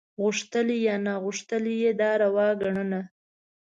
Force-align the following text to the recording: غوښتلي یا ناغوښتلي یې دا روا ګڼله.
غوښتلي 0.21 0.77
یا 0.87 0.95
ناغوښتلي 1.05 1.73
یې 1.83 1.91
دا 2.01 2.11
روا 2.23 2.47
ګڼله. 2.61 3.01